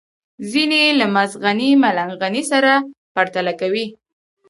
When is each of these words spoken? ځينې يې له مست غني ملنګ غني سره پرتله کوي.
ځينې 0.51 0.77
يې 0.85 0.91
له 0.99 1.07
مست 1.15 1.35
غني 1.43 1.69
ملنګ 1.83 2.11
غني 2.21 2.43
سره 2.51 2.71
پرتله 3.15 3.53
کوي. 3.61 3.85